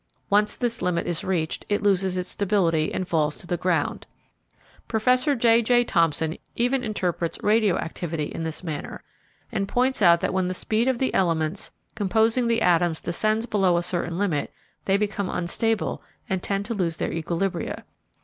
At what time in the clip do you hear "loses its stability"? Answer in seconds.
1.83-2.91